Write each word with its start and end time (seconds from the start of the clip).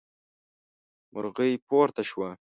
مرغۍ 1.13 1.51
پورته 1.67 2.03
شوه. 2.09 2.29